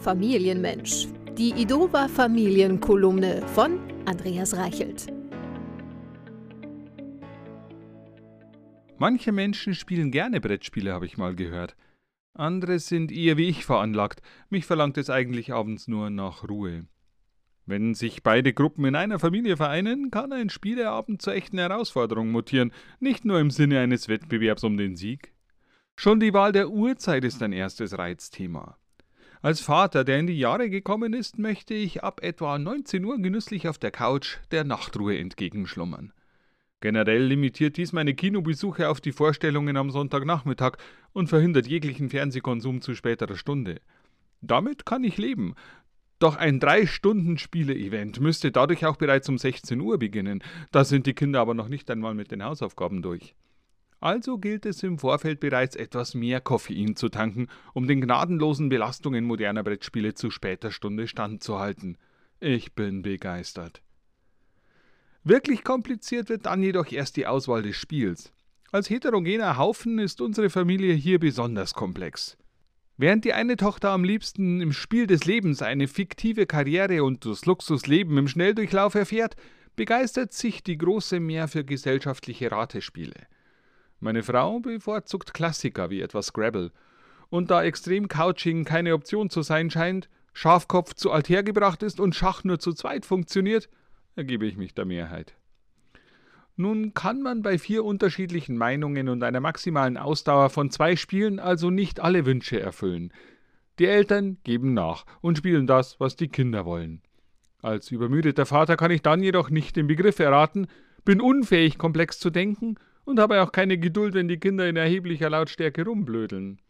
[0.00, 1.08] Familienmensch.
[1.36, 5.06] Die Idova Familienkolumne von Andreas Reichelt.
[8.96, 11.76] Manche Menschen spielen gerne Brettspiele, habe ich mal gehört.
[12.34, 14.22] Andere sind eher wie ich veranlagt.
[14.50, 16.86] Mich verlangt es eigentlich abends nur nach Ruhe.
[17.66, 22.72] Wenn sich beide Gruppen in einer Familie vereinen, kann ein Spieleabend zur echten Herausforderung mutieren,
[23.00, 25.34] nicht nur im Sinne eines Wettbewerbs um den Sieg.
[25.96, 28.78] Schon die Wahl der Uhrzeit ist ein erstes Reizthema.
[29.40, 33.68] Als Vater, der in die Jahre gekommen ist, möchte ich ab etwa 19 Uhr genüsslich
[33.68, 36.12] auf der Couch der Nachtruhe entgegenschlummern.
[36.80, 40.76] Generell limitiert dies meine Kinobesuche auf die Vorstellungen am Sonntagnachmittag
[41.12, 43.80] und verhindert jeglichen Fernsehkonsum zu späterer Stunde.
[44.40, 45.54] Damit kann ich leben.
[46.18, 50.42] Doch ein Drei-Stunden-Spiele-Event müsste dadurch auch bereits um 16 Uhr beginnen.
[50.72, 53.36] Da sind die Kinder aber noch nicht einmal mit den Hausaufgaben durch.
[54.00, 59.24] Also gilt es im Vorfeld bereits etwas mehr Koffein zu tanken, um den gnadenlosen Belastungen
[59.24, 61.98] moderner Brettspiele zu später Stunde standzuhalten.
[62.38, 63.82] Ich bin begeistert.
[65.24, 68.32] Wirklich kompliziert wird dann jedoch erst die Auswahl des Spiels.
[68.70, 72.36] Als heterogener Haufen ist unsere Familie hier besonders komplex.
[72.96, 77.46] Während die eine Tochter am liebsten im Spiel des Lebens eine fiktive Karriere und das
[77.46, 79.36] Luxusleben im Schnelldurchlauf erfährt,
[79.74, 83.26] begeistert sich die große mehr für gesellschaftliche Ratespiele.
[84.00, 86.70] Meine Frau bevorzugt Klassiker wie etwa Scrabble.
[87.30, 92.44] Und da Extrem-Couching keine Option zu sein scheint, Schafkopf zu alt hergebracht ist und Schach
[92.44, 93.68] nur zu zweit funktioniert,
[94.14, 95.34] ergebe ich mich der Mehrheit.
[96.56, 101.70] Nun kann man bei vier unterschiedlichen Meinungen und einer maximalen Ausdauer von zwei Spielen also
[101.70, 103.12] nicht alle Wünsche erfüllen.
[103.78, 107.02] Die Eltern geben nach und spielen das, was die Kinder wollen.
[107.62, 110.68] Als übermüdeter Vater kann ich dann jedoch nicht den Begriff erraten,
[111.04, 112.76] bin unfähig, komplex zu denken
[113.08, 116.60] und habe auch keine Geduld, wenn die Kinder in erheblicher Lautstärke rumblödeln.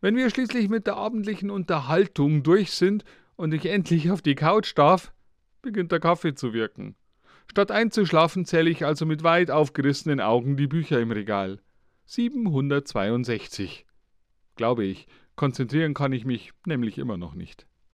[0.00, 3.04] Wenn wir schließlich mit der abendlichen Unterhaltung durch sind
[3.36, 5.12] und ich endlich auf die Couch darf,
[5.62, 6.96] beginnt der Kaffee zu wirken.
[7.48, 11.60] Statt einzuschlafen zähle ich also mit weit aufgerissenen Augen die Bücher im Regal.
[12.06, 13.86] 762.
[14.56, 15.06] Glaube ich,
[15.36, 17.68] konzentrieren kann ich mich nämlich immer noch nicht.